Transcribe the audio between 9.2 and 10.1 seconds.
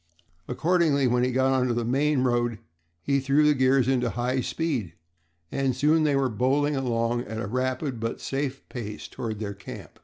their camp.